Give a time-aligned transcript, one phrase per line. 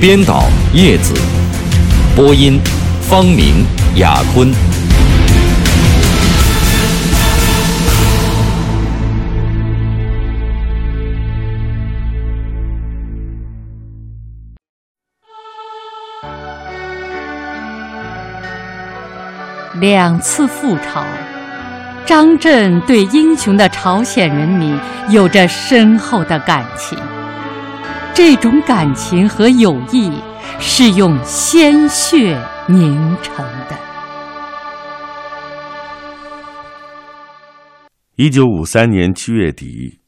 [0.00, 1.12] 编导叶子，
[2.14, 2.60] 播音
[3.02, 4.48] 方明、雅坤。
[19.80, 21.04] 两次赴朝，
[22.06, 26.96] 张震对英雄的朝鲜人民有着深厚的感情。
[28.18, 30.10] 这种感情和友谊
[30.58, 32.36] 是用鲜血
[32.68, 33.78] 凝成的。
[38.16, 40.00] 一九五三年七月底，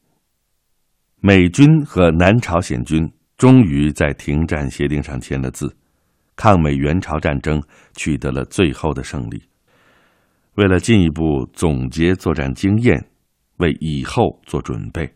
[1.21, 5.73] 美军和南朝鲜军终于在停战协定上签了字，
[6.35, 7.63] 抗美援朝战争
[7.95, 9.41] 取得了最后的胜利。
[10.57, 13.09] 为了进一步总结作战经验，
[13.59, 15.09] 为以后做准备，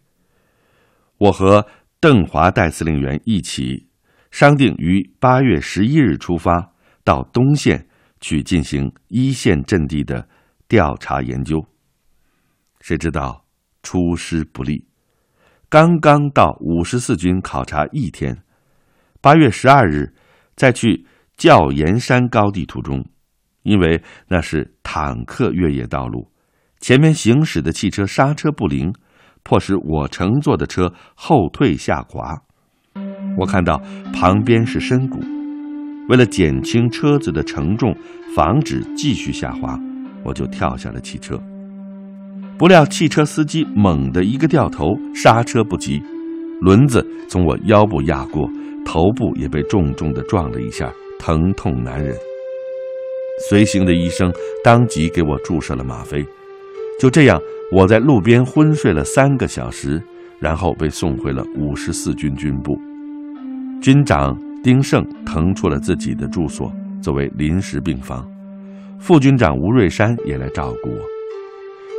[1.19, 1.67] 我和。
[2.05, 3.89] 邓华代司令员一起
[4.31, 7.89] 商定于八月十一日出发，到东线
[8.21, 10.29] 去进行一线阵地的
[10.69, 11.65] 调查研究。
[12.83, 13.47] 谁知道
[13.83, 14.87] 出师不利，
[15.71, 18.37] 刚刚到五十四军考察一天，
[19.23, 20.13] 八月十二日
[20.57, 21.07] 在去
[21.39, 23.03] 教研山高地途中，
[23.63, 26.31] 因为那是坦克越野道路，
[26.81, 28.93] 前面行驶的汽车刹车不灵。
[29.45, 32.35] 迫使我乘坐的车后退下滑，
[33.39, 33.81] 我看到
[34.13, 35.21] 旁边是深谷，
[36.09, 37.95] 为了减轻车子的承重，
[38.35, 39.79] 防止继续下滑，
[40.25, 41.39] 我就跳下了汽车。
[42.57, 46.03] 不料汽车司机猛地一个掉头，刹车不及，
[46.63, 48.49] 轮子从我腰部压过，
[48.87, 52.17] 头部也被重重的撞了一下，疼痛难忍。
[53.51, 54.33] 随行的医生
[54.63, 56.25] 当即给我注射了吗啡，
[56.99, 57.39] 就这样。
[57.75, 60.01] 我在路边昏睡了三个小时，
[60.39, 62.79] 然后被送回了五十四军军部。
[63.83, 68.25] 军长丁盛腾出了自己的住所作为临时病房，
[69.01, 70.99] 副军长吴瑞山也来照顾我。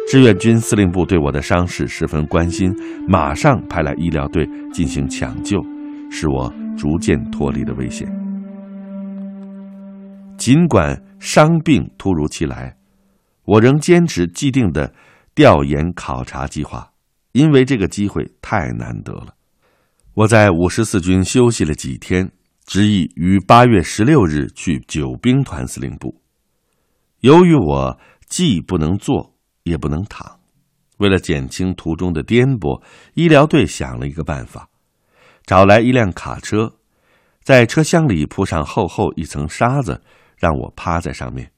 [0.07, 2.73] 志愿军司令部对我的伤势十分关心，
[3.05, 5.61] 马上派来医疗队进行抢救，
[6.09, 8.07] 使我逐渐脱离了危险。
[10.37, 12.77] 尽管伤病突如其来，
[13.43, 14.93] 我仍坚持既定的。
[15.35, 16.89] 调研考察计划，
[17.33, 19.35] 因为这个机会太难得了。
[20.13, 22.31] 我在五十四军休息了几天，
[22.65, 26.21] 执意于八月十六日去九兵团司令部。
[27.19, 30.39] 由于我既不能坐也不能躺，
[30.99, 32.81] 为了减轻途中的颠簸，
[33.15, 34.69] 医疗队想了一个办法，
[35.45, 36.75] 找来一辆卡车，
[37.43, 40.01] 在车厢里铺上厚厚一层沙子，
[40.37, 41.51] 让我趴在上面。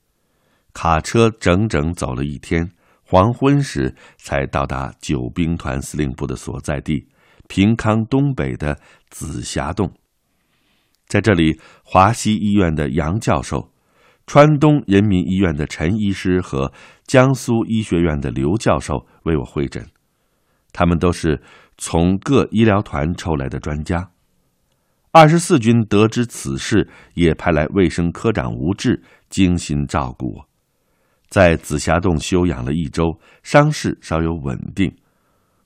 [0.74, 2.72] 卡车整整走了一天。
[3.10, 7.08] 黄昏时才到达九兵团司令部的所在地——
[7.48, 8.78] 平康东北的
[9.10, 9.90] 紫霞洞。
[11.08, 13.72] 在这里，华西医院的杨教授、
[14.26, 16.74] 川东人民医院的陈医师和
[17.06, 19.88] 江苏医学院的刘教授为我会诊。
[20.74, 21.42] 他们都是
[21.78, 24.12] 从各医疗团抽来的专家。
[25.12, 30.50] 二十四军得知此事，也派来卫生科长吴志精心照顾我。
[31.30, 34.96] 在紫霞洞休养了一周，伤势稍有稳定，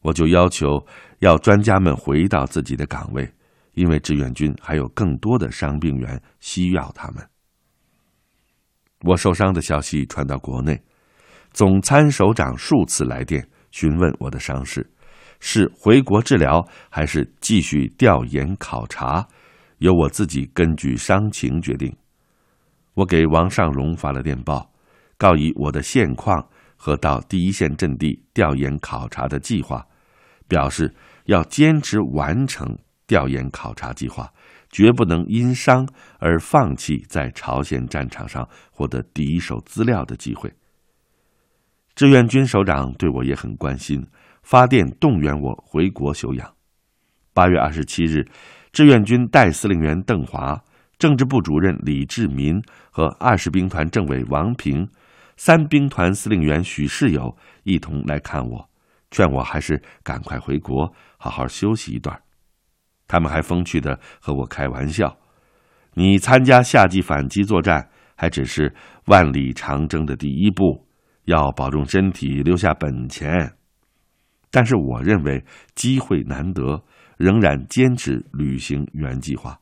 [0.02, 0.86] 我就要求
[1.20, 3.32] 要专家们回到自己的岗位，
[3.74, 7.24] 因为志愿军还有更多的伤病员需要他们。
[9.02, 10.82] 我受伤的消息传到国内，
[11.52, 14.90] 总参首长数次来电询问我的伤势，
[15.40, 19.28] 是回国治疗还是继续调研考察，
[19.78, 21.96] 由我自己根据伤情决定。
[22.96, 24.71] 我给王尚荣发了电报。
[25.22, 26.44] 告以我的现况
[26.76, 29.85] 和到第一线阵地调研考察的计划，
[30.47, 30.91] 表示
[31.26, 32.76] 要坚持完成
[33.06, 34.34] 调研考察计划，
[34.72, 35.88] 绝不能因伤
[36.18, 40.52] 而放弃在朝鲜战场上获得第一手资料的机会。
[41.94, 44.03] 志愿军首长对我也很关心，
[44.41, 46.52] 发电动员我回国休养。
[47.32, 48.26] 八月二十七日，
[48.72, 50.59] 志愿军代司令员邓华、
[50.97, 52.59] 政治部主任李志民
[52.90, 54.90] 和二十兵团政委王平。
[55.43, 58.70] 三兵团司令员许世友一同来看我，
[59.09, 62.22] 劝我还是赶快回国，好好休息一段。
[63.08, 65.17] 他们还风趣的和我开玩笑
[65.97, 68.72] ：“你参加夏季反击作战还只是
[69.05, 70.88] 万里长征的第一步，
[71.23, 73.52] 要保重身体，留下本钱。
[74.52, 76.84] 但是我认为机会难得，
[77.17, 79.59] 仍然坚持履行原计划。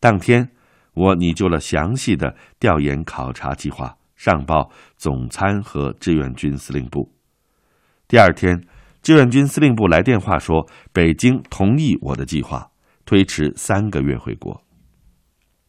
[0.00, 0.50] 当天，
[0.94, 7.10] 我拟就了详细的调研考察计划，上报总参和志愿军司令部。
[8.08, 8.60] 第二天，
[9.00, 12.68] 志愿军司令部来电话说，北京同意我的计划，
[13.06, 14.60] 推迟三个月回国。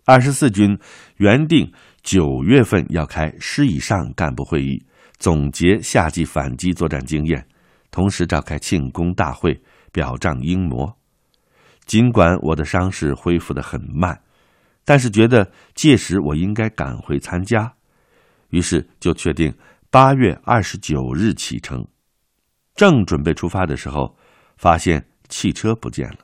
[0.05, 0.75] 二十四军
[1.17, 4.83] 原定九月份要开师以上干部会议，
[5.19, 7.47] 总结夏季反击作战经验。
[7.91, 9.61] 同时召开庆功大会，
[9.91, 10.97] 表彰英模。
[11.85, 14.21] 尽管我的伤势恢复的很慢，
[14.85, 17.73] 但是觉得届时我应该赶回参加，
[18.49, 19.53] 于是就确定
[19.89, 21.85] 八月二十九日启程。
[22.75, 24.15] 正准备出发的时候，
[24.57, 26.19] 发现汽车不见了。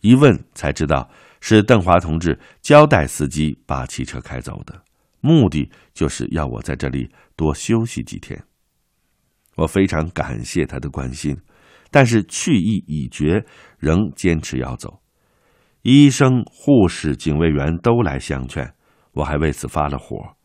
[0.00, 4.82] 一问才知道是邓华同志交代司机把汽车开走的，
[5.20, 8.44] 目的就是要我在这里多休息几天。
[9.56, 11.34] 我非常感谢他的关心，
[11.90, 13.44] 但是去意已决，
[13.78, 15.00] 仍坚持要走。
[15.80, 18.74] 医生、护士、警卫员都来相劝，
[19.12, 20.36] 我还为此发了火。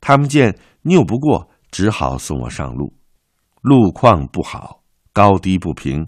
[0.00, 2.94] 他们见拗不过，只好送我上路。
[3.60, 6.06] 路况不好，高低不平，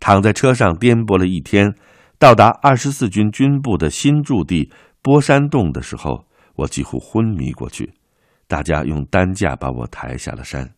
[0.00, 1.74] 躺在车上颠簸了一天。
[2.18, 4.72] 到达二十四军军部的新驻地
[5.02, 6.24] 波山洞的时候，
[6.54, 7.92] 我几乎昏迷过去。
[8.48, 10.72] 大家用担架把我抬下了山。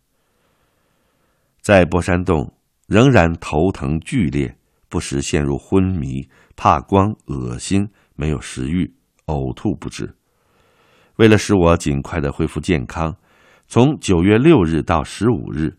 [1.63, 2.53] 在波山洞
[2.89, 4.57] 仍然头疼剧烈，
[4.89, 8.93] 不时陷入昏迷，怕光、恶心，没有食欲，
[9.27, 10.18] 呕吐不止。
[11.19, 13.17] 为了使我尽快的恢复健康，
[13.67, 15.77] 从九月六日到十五日，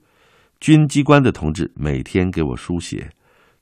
[0.60, 3.10] 军机关的同志每天给我输血，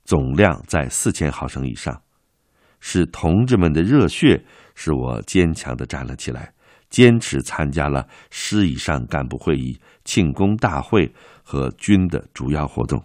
[0.04, 2.02] 总量在四千毫升以上。
[2.80, 4.44] 是同志们的热血
[4.74, 6.52] 使我坚强的站了起来。
[6.90, 12.98] 坚持参加了师以上干部会议、庆功大会和军的主要活动，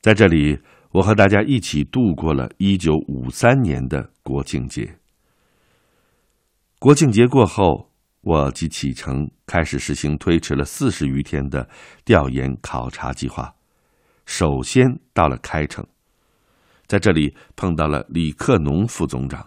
[0.00, 0.56] 在这里，
[0.92, 4.96] 我和大家一起度过了一九五三年的国庆节。
[6.84, 7.90] 国庆节过后，
[8.20, 11.66] 我即启程，开始实行推迟了四十余天的
[12.04, 13.54] 调研考察计划。
[14.26, 15.82] 首先到了开城，
[16.86, 19.42] 在这里碰到了李克农副总长。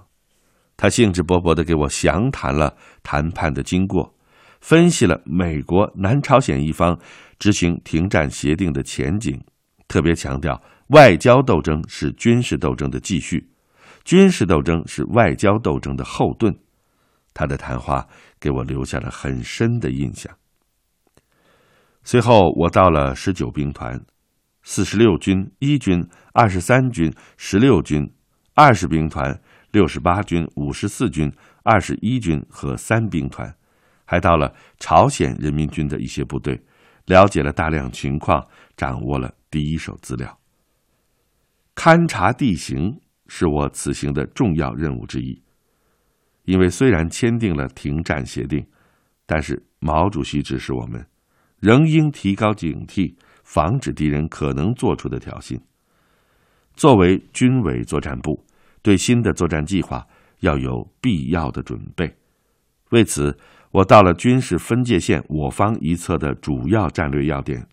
[0.75, 4.15] 他兴致勃勃地给我详谈了谈判的经过，
[4.59, 6.97] 分析了美国、南朝鲜一方
[7.37, 9.39] 执行停战协定的前景，
[9.87, 13.47] 特别强调外交斗争是军事斗争的继续，
[14.03, 16.57] 军事斗争是外交斗争的后盾。
[17.37, 18.07] 他的谈话
[18.39, 20.35] 给我留下了很深的印象。
[22.03, 24.03] 随后，我到了十九兵团、
[24.63, 26.03] 四十六军一军、
[26.33, 28.11] 二十三军、十六军、
[28.55, 29.39] 二十兵团。
[29.71, 31.31] 六十八军、五十四军、
[31.61, 33.53] 二十一军和三兵团，
[34.05, 36.59] 还到了朝鲜人民军的一些部队，
[37.05, 38.47] 了解了大量情况，
[38.77, 40.39] 掌握了第一手资料。
[41.75, 42.97] 勘察地形
[43.27, 45.43] 是我此行的重要任务之一，
[46.47, 48.65] 因为虽然签订了停战协定，
[49.25, 51.05] 但是毛主席指示我们，
[51.59, 55.59] 仍应提高警惕，防止敌人可能做出的挑衅。
[56.73, 58.43] 作为军委作战部。
[58.83, 60.07] 对新的作战计划
[60.39, 62.15] 要有必要的准备。
[62.91, 63.37] 为此，
[63.71, 67.67] 我到了军事分界线我方一侧的主要战略要点，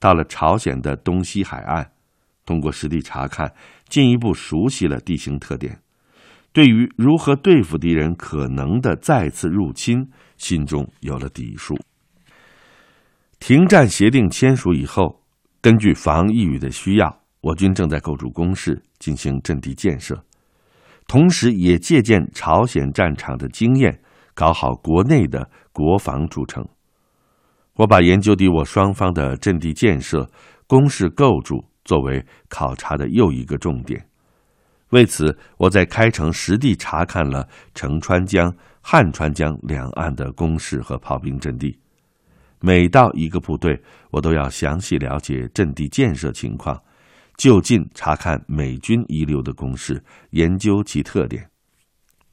[0.00, 1.92] 到了朝鲜的东西海岸，
[2.44, 3.54] 通过实地查看，
[3.88, 5.80] 进一步熟悉了地形特点。
[6.56, 10.08] 对于如何对付敌人可能的再次入侵，
[10.38, 11.78] 心中有了底数。
[13.38, 15.20] 停战协定签署以后，
[15.60, 20.24] 根据防御域的需要，我军正在构筑工事，进行阵地建设。
[21.06, 24.00] 同时，也借鉴朝鲜战场的经验，
[24.32, 26.66] 搞好国内的国防筑城。
[27.74, 30.26] 我把研究敌我双方的阵地建设、
[30.66, 34.08] 工事构筑作为考察的又一个重点。
[34.90, 41.78] 为此，我在开城实地查看了成川江、汉川江两岸的工事和炮兵阵地。
[42.60, 46.80] 每到一个部队，我都要详细了解阵地建设情况。
[47.36, 51.50] 就近查看美军遗留的工事，研究其特点。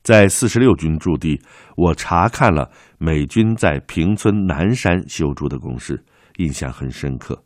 [0.02, 1.42] 在四十六军驻地，
[1.76, 2.70] 我查看了
[3.00, 6.02] 美军在平村南山修筑的工事，
[6.38, 7.44] 印象很深刻。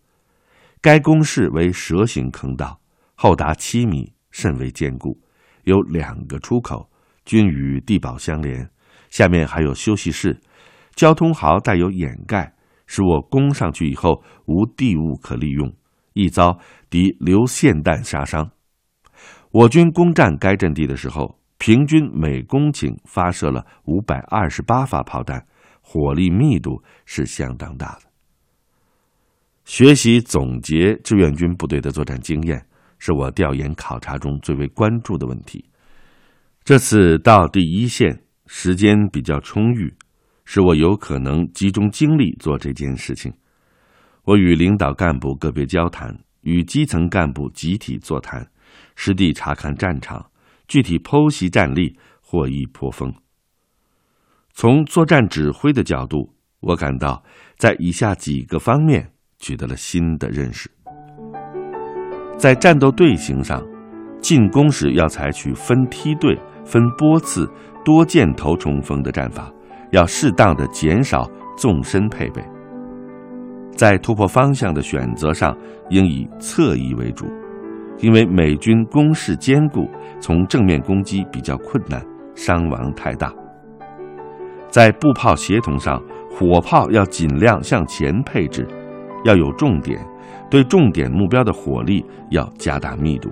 [0.82, 2.80] 该工事为蛇形坑道，
[3.16, 5.20] 厚达七米，甚为坚固，
[5.64, 6.90] 有两个出口，
[7.26, 8.70] 均与地堡相连。
[9.10, 10.40] 下面还有休息室，
[10.96, 12.54] 交通壕带有掩盖，
[12.86, 15.74] 使我攻上去以后无地物可利用。
[16.14, 18.50] 一遭敌流霰弹杀伤，
[19.52, 25.46] 我军攻占该阵地的时候，平均每公顷发射了五百二十八发炮弹，
[25.82, 28.10] 火力密度是相当大的。
[29.64, 32.66] 学习总结志愿军部队的作战经验，
[33.00, 35.64] 是我调研考察中最为关注的问题。
[36.64, 39.94] 这次到第一线，时间比较充裕，
[40.46, 43.34] 使我有可能集中精力做这件事情。
[44.24, 48.46] 我与领导干部个别交谈，与基层干部集体座谈，
[48.96, 50.30] 实地查看战场，
[50.68, 53.14] 具体剖析战例，获益颇丰。
[54.54, 57.24] 从作战指挥的角度，我感到
[57.58, 60.70] 在以下几个方面取得了新的认识：
[62.38, 63.62] 在战斗队形上，
[64.22, 66.38] 进攻时要采取分梯队。
[66.66, 67.50] 分波次、
[67.86, 69.50] 多箭头冲锋的战法，
[69.92, 71.26] 要适当的减少
[71.56, 72.44] 纵深配备。
[73.72, 75.56] 在突破方向的选择上，
[75.90, 77.26] 应以侧翼为主，
[78.00, 79.90] 因为美军攻势坚固，
[80.20, 83.34] 从正面攻击比较困难，伤亡太大。
[84.70, 88.68] 在步炮协同上，火炮要尽量向前配置，
[89.24, 90.06] 要有重点，
[90.50, 93.30] 对重点目标的火力要加大密度。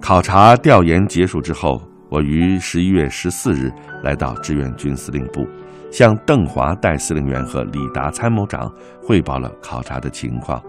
[0.00, 3.70] 考察调研结束之后，我于十一月十四日
[4.02, 5.46] 来到志愿军司令部，
[5.90, 10.62] 向邓华代司令员和李达参谋长汇报了考察的情况，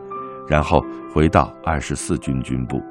[0.48, 0.84] 然后
[1.14, 2.82] 回到二十四军军部，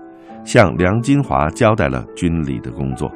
[0.44, 3.10] 向梁金华交代了军里的工作。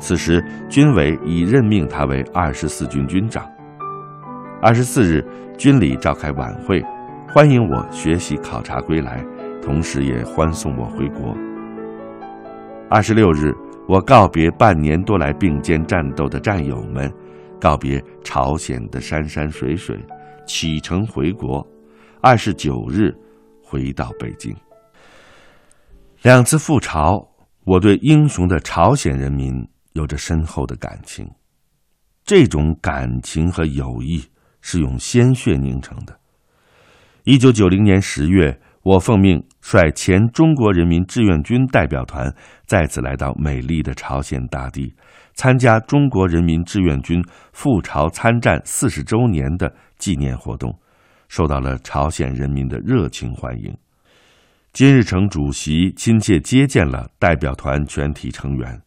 [0.00, 3.44] 此时，军委已任命他为二十四军军长。
[4.60, 5.24] 二十四日，
[5.56, 6.82] 军里召开晚会，
[7.38, 9.24] 欢迎我学习考察归来，
[9.62, 11.36] 同时也欢送我回国。
[12.90, 13.54] 二十六日，
[13.86, 17.08] 我告别半年多来并肩战斗的战友们，
[17.60, 19.96] 告别朝鲜的山山水水，
[20.48, 21.64] 启程回国。
[22.20, 23.16] 二十九日，
[23.62, 24.52] 回到北京。
[26.22, 27.24] 两次赴朝，
[27.62, 31.24] 我对英雄的朝鲜人民有着深厚的感情。
[32.24, 34.24] 这种感情和友谊
[34.60, 36.17] 是用鲜血凝成的。
[37.28, 38.58] 一九九零年十月。
[38.84, 44.94] 我奉命率前中国人民志愿军代表团再次来到美丽的朝鲜大地，
[45.34, 50.74] 参加中国人民志愿军赴朝参战四十周年的纪念活动，
[51.28, 53.76] 受到了朝鲜人民的热情欢迎。
[54.72, 58.80] 金日成主席亲切接见了代表团全体成员，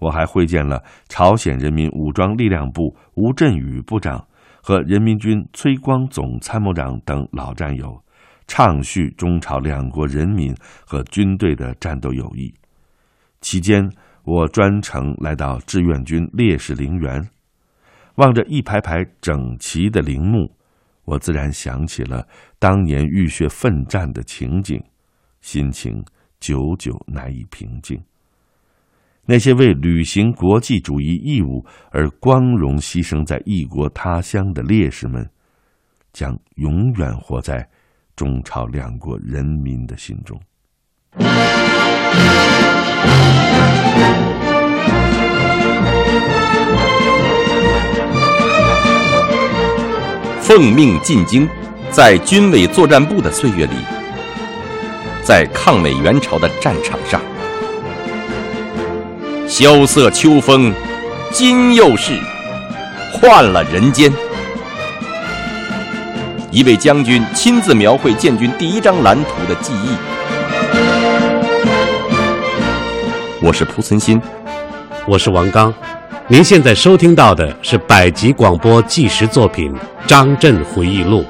[0.00, 4.26] 我还会见了朝鲜人民武装力量部吴振宇部长
[4.66, 8.02] 和人民军崔光总参谋长等老战友。
[8.46, 10.54] 畅叙中朝两国人民
[10.86, 12.52] 和军队的战斗友谊。
[13.42, 13.90] 期间，
[14.22, 17.26] 我专程来到志愿军烈士陵园，
[18.16, 20.50] 望着一排排整齐的陵墓，
[21.04, 22.26] 我自然想起了
[22.58, 24.82] 当年浴血奋战的情景，
[25.40, 26.04] 心情
[26.40, 28.02] 久久难以平静。
[29.26, 35.28] 那些为履行国际主义义务而光荣牺牲在异国他乡的烈士们，
[36.12, 37.68] 将永远活在。
[38.16, 40.40] 中朝两国人民的心中，
[50.40, 51.48] 奉命进京，
[51.90, 53.72] 在军委作战部的岁月里，
[55.24, 57.20] 在抗美援朝的战场上，
[59.56, 60.74] 萧瑟秋风，
[61.30, 62.18] 今又是
[63.12, 64.12] 换了人间。
[66.50, 69.96] 一位将军亲自描绘建军第一张蓝图的记忆。
[73.40, 74.20] 我是蒲存昕，
[75.06, 75.72] 我是王刚。
[76.26, 79.72] 您现在收听到的是百集广播纪实作品
[80.04, 81.22] 《张震回忆录》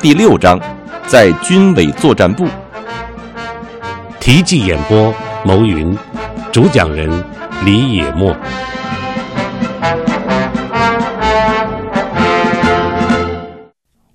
[0.00, 0.58] 第六章，
[1.06, 2.48] 在军委作战部。
[4.18, 5.14] 题记演播：
[5.44, 5.94] 牟云，
[6.58, 7.08] 主讲人
[7.64, 8.36] 李野墨。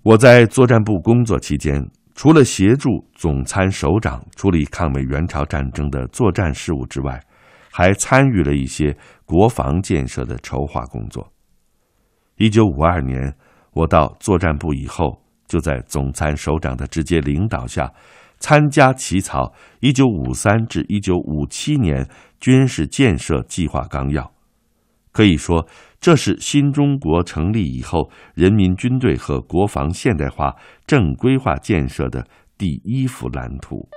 [0.02, 1.82] 我在作战部工作期间，
[2.14, 7.18] 除了协助总参首长处理抗美援朝战争的作战事务之外，
[7.72, 11.26] 还参与了一些国防建设的筹划工作。
[12.36, 13.34] 一九五二年，
[13.72, 17.90] 我到作战部以后，就在总参首长的直接领导下，
[18.40, 22.06] 参加起草一九五三至一九五七年
[22.44, 24.34] 军事建设计划纲要。
[25.14, 25.66] 可以说。
[26.04, 30.54] 这是新中国成立以后，人民军队和国防现代化
[30.86, 33.88] 正规化建设的第一幅蓝图。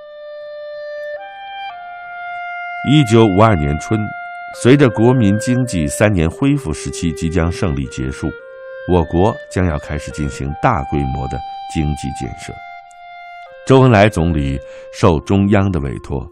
[2.88, 4.00] 一九五二年春，
[4.62, 8.28] 随着国民经济三年恢复时期即将胜利结束，
[8.92, 11.36] 我国将要开始进行大规模的
[11.74, 12.54] 经济建设。
[13.66, 14.56] 周恩来总理
[14.94, 16.24] 受中央的委托。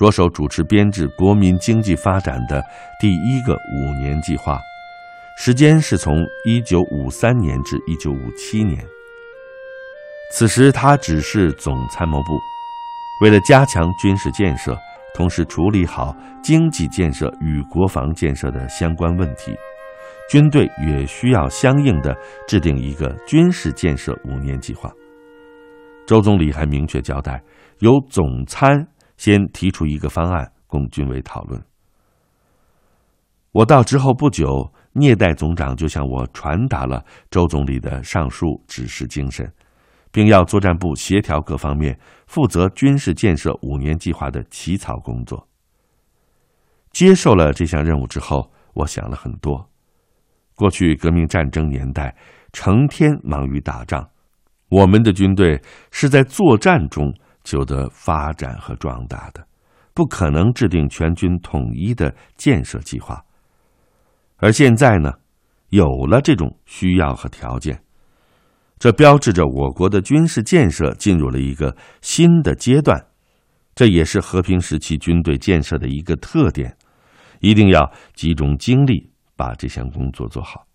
[0.00, 2.64] 着手主持编制国民经济发展的
[2.98, 4.58] 第一个五年计划，
[5.36, 8.82] 时间是从一九五三年至一九五七年。
[10.32, 12.40] 此时他只是总参谋部，
[13.22, 14.74] 为了加强军事建设，
[15.14, 19.54] 同时处理好经济建设与国防建设的相关问题，
[20.30, 22.16] 军队也需要相应的
[22.48, 24.90] 制定一个军事建设五年计划。
[26.06, 27.42] 周总理还明确交代，
[27.80, 28.86] 由总参
[29.20, 31.62] 先提出一个方案供军委讨论。
[33.52, 39.46] 我到之后不久，聂代总长就向我传达了周总理的上述指示精神。
[40.12, 41.96] 并要作战部协调各方面，
[42.26, 45.46] 负责军事建设五年计划的起草工作。
[46.90, 49.70] 接受了这项任务之后，我想了很多。
[50.56, 52.16] 过去革命战争年代，
[52.52, 54.08] 成天忙于打仗，
[54.68, 55.62] 我们的军队
[55.92, 59.46] 是在作战中求得发展和壮大的，
[59.94, 63.24] 不可能制定全军统一的建设计划。
[64.36, 65.12] 而现在呢，
[65.68, 67.82] 有了这种需要和条件。
[68.78, 73.04] 这标志着我国的军事建设进入了一个新的阶段，
[73.74, 76.74] 这也是和平时期军队建设的一个特点，
[77.40, 80.66] 一定要集中精力把这项工作做好。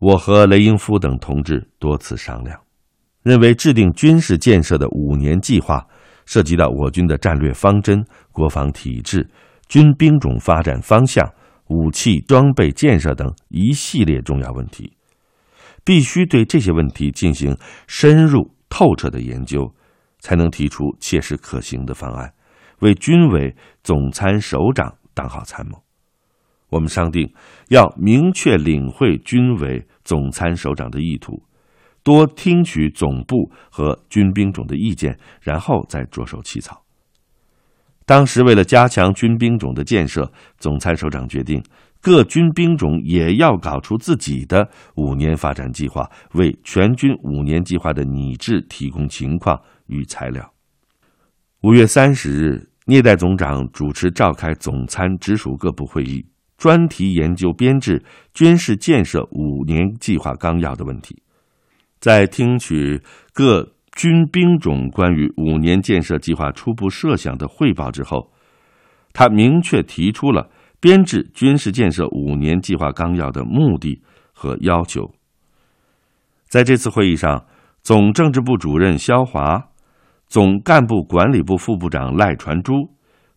[0.00, 2.60] 我和雷英夫等同志多次商量，
[3.28, 5.86] 认为制定军事建设的五年计划，
[6.24, 9.28] 涉及到我军的战略方针、国防体制、
[9.68, 11.30] 军兵种发展方向、
[11.66, 14.94] 武器装备建设等一系列重要问题。
[15.84, 17.54] 必须对这些问题进行
[17.86, 19.70] 深入透彻的研究，
[20.20, 22.32] 才能提出切实可行的方案，
[22.80, 25.82] 为军委总参首长当好参谋。
[26.70, 27.30] 我们商定
[27.68, 31.42] 要明确领会军委总参首长的意图，
[32.08, 36.82] 多听取总部和军兵种的意见，然后再着手起草。
[38.06, 41.62] 当时为了加强军兵种的建设，总参首长决定。
[42.00, 50.50] 各军兵种也要搞出自己的五年发展计划，为全军五年计划的拟制提供情况与材料。
[51.60, 56.24] 五月三十日，聂代总长主持召开总参直属各部会议，
[56.56, 61.22] 专题研究编制军事建设五年计划纲要的问题。
[62.00, 68.30] 在听取各军兵种关于五年建设计划初步设想的汇报之后，
[69.12, 70.50] 他明确提出了。
[70.80, 74.00] 编制军事建设五年计划纲要的目的
[74.32, 75.10] 和要求。
[76.46, 77.46] 在这次会议上，
[77.82, 79.60] 总政治部主任肖华、
[80.28, 82.74] 总干部管理部副部长赖传珠、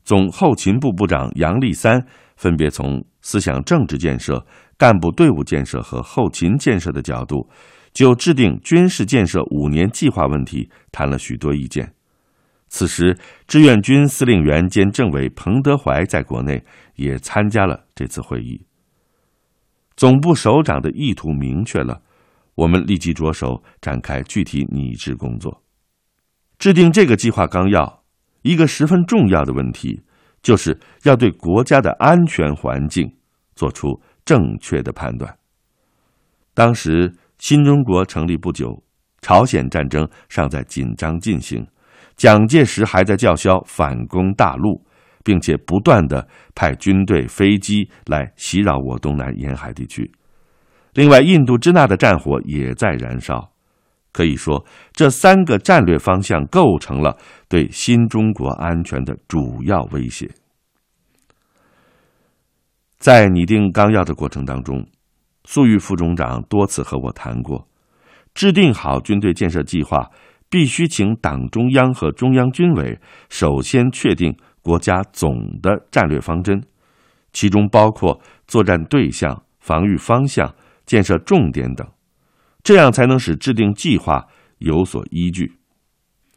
[0.04, 4.46] 总后勤部部长杨立三分别从思想政治建设、
[4.78, 7.50] 干部队伍建设和后勤建设的角度，
[7.94, 11.94] 就制定军事建设五年计划问题谈了许多意见。
[12.68, 16.64] 此时，志愿军司令员兼政委彭德怀在国内
[16.96, 18.66] 也参加了这次会议。
[19.98, 22.02] 总部首长的意图明确了，
[22.56, 25.62] 我们立即着手展开具体拟制工作。
[26.58, 28.04] 制定这个计划纲要，
[28.42, 30.02] 一个十分重要的问题，
[30.42, 33.14] 就是要对国家的安全环境
[33.54, 35.38] 做出正确的判断。
[36.54, 38.84] 当时新中国成立不久，
[39.24, 41.66] 朝鲜战争尚在紧张进行。
[42.16, 44.86] 蒋介石还在叫嚣反攻大陆，
[45.24, 50.12] 并且不断的派军队、飞机来袭扰我东南沿海地区。
[50.94, 53.52] 另外，印度支那的战火也在燃烧。
[54.12, 57.18] 可以说，这三个战略方向构成了
[57.50, 60.30] 对新中国安全的主要威胁。
[63.00, 64.86] 在拟定纲要的过程当中，
[65.52, 67.68] 粟裕副总长多次和我谈过，
[68.34, 70.10] 制定好军队建设计划。
[70.50, 76.62] 必须请党中央和中央军委首先确定国家总的战略方针，
[77.32, 80.54] 其中包括作战对象、防御方向、
[80.86, 81.88] 建设重点等，
[82.64, 84.28] 这样才能使制定计划
[84.60, 85.54] 有所依据。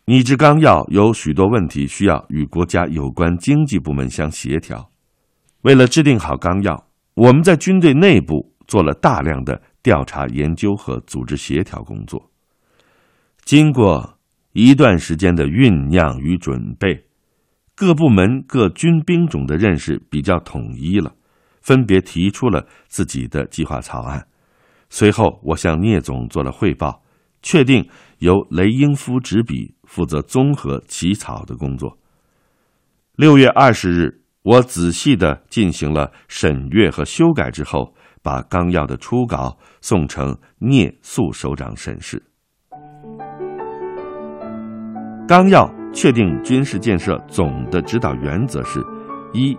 [0.07, 4.90] 拟制纲要有许多问题需要与国家有关经济部门相协调。
[5.62, 12.31] 为了制定好纲要，我们在军队内部做了大量的调查研究和组织协调工作。
[13.44, 14.18] 经过
[14.53, 17.07] 一段时间的酝酿与准备，
[17.74, 21.14] 各部门各军兵种的认识比较统一了，
[21.61, 24.27] 分别提出了自己的计划草案。
[24.88, 27.03] 随后，我向聂总做了汇报，
[27.42, 31.98] 确定由雷英夫执笔负责综合起草的工作。
[33.16, 37.94] 六月二十日，我仔细的进行了审阅和修改之后，
[38.25, 42.21] 把纲要的初稿送呈聂肃首长审视。
[45.29, 48.81] 纲要确定军事建设总的指导原则是：
[49.33, 49.57] 一、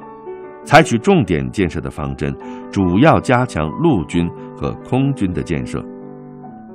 [0.63, 2.35] 采取重点建设的方针，
[2.71, 5.79] 主要加强陆军和空军的建设；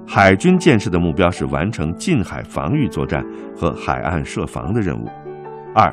[0.07, 3.25] 海军建设的目标是完成近海防御作战
[3.57, 5.07] 和海岸设防的任务；
[5.75, 5.93] 二、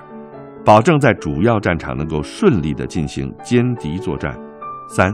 [0.65, 4.31] 保证在主要战场能够顺利地进行歼敌作战；
[4.89, 5.13] 三、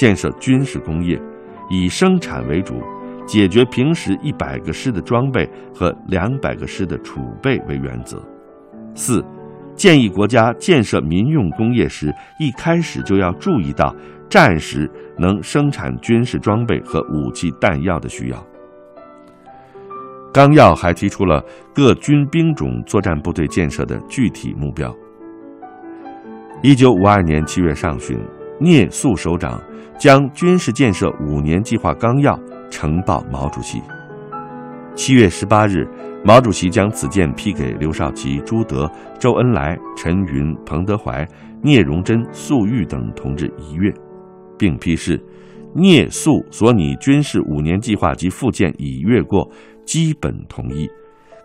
[0.00, 1.20] 建设军事工业，
[1.68, 2.80] 以生产为主。
[3.26, 8.18] 解决平时一百个师的装备和两百个师的储备为原则。
[8.94, 9.22] 四，
[9.74, 13.94] 建议国家建设民用工业时，一开始就要注意到
[14.30, 18.46] 战时能生产军事装备和武器弹药的需要。
[20.32, 24.96] 纲要还提出了各军兵种作战部队建设的具体目标。
[26.62, 28.18] 一九五二年七月上旬，
[28.60, 29.60] 聂肃首长
[29.98, 32.38] 将军事建设五年计划纲要。
[32.72, 33.82] 呈报毛主席。
[34.94, 35.84] 七月十八日，
[36.24, 41.26] 毛主席将此件批给刘少奇、朱德、周恩来、陈云、彭德怀、
[41.64, 43.92] 聂荣臻、粟裕等同志一阅，
[44.56, 45.20] 并批示：
[45.74, 49.50] 聂肃所拟军事五年计划及附件已阅过，
[49.84, 50.88] 基本同意，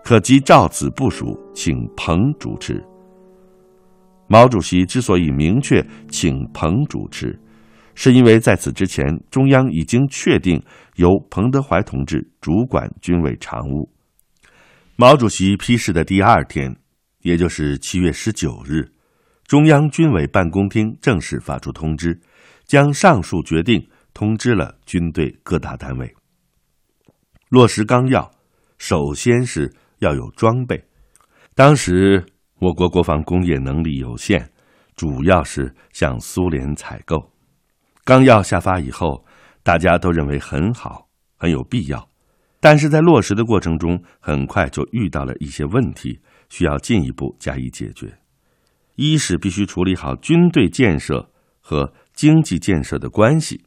[0.03, 2.85] 可即照此部署，请彭主持。
[4.27, 7.39] 毛主席之所以明确请彭主持。
[7.97, 10.61] 是因为在此之前，中央已经确定
[10.95, 13.89] 由彭德怀同志主管军委常务。
[14.97, 16.75] 毛主席批示的第二天，
[17.21, 18.91] 也就是七月十九日，
[19.45, 22.19] 中央军委办公厅正式发出通知，
[22.65, 26.13] 将上述决定通知了军队各大单位。
[27.47, 28.29] 落实纲要，
[28.77, 30.83] 首先是要有装备。
[31.53, 32.25] 当时
[32.59, 34.49] 我国国防工业能力有限，
[34.95, 37.31] 主要是向苏联采购。
[38.03, 39.25] 纲要下发以后，
[39.61, 42.09] 大家都认为很好，很有必要，
[42.59, 48.17] 但是在落实的过程中，很快就遇到了一些问题，需要进一步加以解决。
[48.95, 53.57] 一是必须处理好军队建设和经济建设的关系；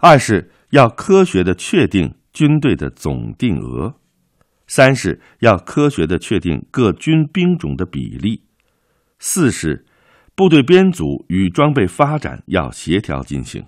[0.00, 3.94] 二是要科学的确定军队的总定额；
[4.66, 8.42] 三是要科学的确定各军兵种的比例；
[9.18, 9.84] 四是。
[10.34, 13.62] 部队编组与装备发展要协调进行。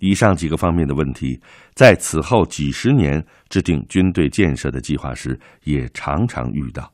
[0.00, 1.40] 以上几个方面的问题，
[1.74, 6.92] 在此后几十年制定军队建设的计划时，也常常遇到。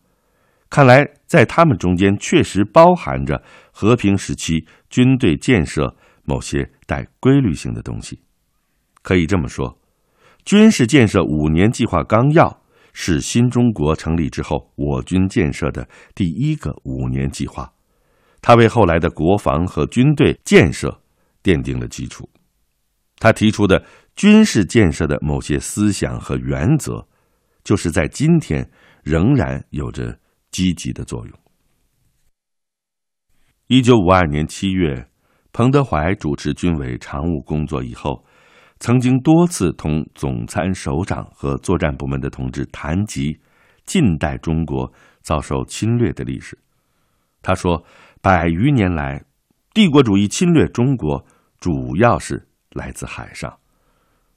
[0.71, 3.43] 看来，在他们中间确实包含着
[3.73, 8.21] 和平时期军队建设某些带规律性的东西。
[9.03, 9.77] 可以这么说，
[10.45, 12.58] 军事建设五年计划纲要
[13.01, 17.73] 是新中国成立之后我军建设的第一个五年计划。
[18.43, 21.01] 他为后来的国防和军队建设
[21.41, 22.29] 奠定了基础。
[23.21, 23.85] 他提出的
[24.17, 27.07] 军事建设的某些思想和原则，
[27.63, 28.69] 就是在今天
[29.05, 30.19] 仍然有着
[30.51, 31.39] 积极的作用。
[33.69, 35.09] 一九五二年七月，
[35.53, 38.25] 彭德怀主持军委常务工作以后，
[38.79, 43.39] 曾经多次同总参首长和作战部门的同志谈及
[43.85, 46.59] 近代中国遭受侵略的历史。
[47.43, 47.85] 他说。
[48.21, 49.25] 百余年来，
[49.73, 51.25] 帝国主义侵略中国，
[51.61, 53.61] 主要是来自海上。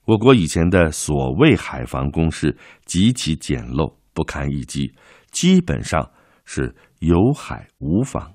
[0.06, 4.94] 我国以前的所谓海防工事极其简陋，不堪一击，
[5.32, 6.12] 基本上
[6.46, 8.32] 是有海无防。